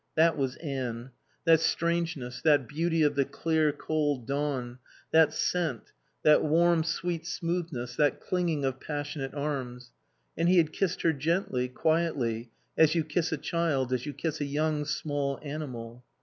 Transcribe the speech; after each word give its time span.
That 0.15 0.35
was 0.35 0.55
Anne, 0.55 1.11
that 1.45 1.59
strangeness, 1.59 2.41
that 2.41 2.67
beauty 2.67 3.03
of 3.03 3.13
the 3.13 3.23
clear, 3.23 3.71
cold 3.71 4.25
dawn, 4.25 4.79
that 5.11 5.31
scent, 5.31 5.91
that 6.23 6.43
warm 6.43 6.83
sweet 6.83 7.27
smoothness, 7.27 7.97
that 7.97 8.19
clinging 8.19 8.65
of 8.65 8.79
passionate 8.79 9.35
arms. 9.35 9.91
And 10.35 10.49
he 10.49 10.57
had 10.57 10.73
kissed 10.73 11.03
her 11.03 11.13
gently, 11.13 11.67
quietly, 11.67 12.49
as 12.75 12.95
you 12.95 13.03
kiss 13.03 13.31
a 13.31 13.37
child, 13.37 13.93
as 13.93 14.07
you 14.07 14.13
kiss 14.15 14.41
a 14.41 14.45
young, 14.45 14.85
small 14.85 15.39
animal. 15.43 16.03